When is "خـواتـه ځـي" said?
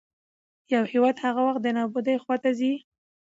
2.23-2.73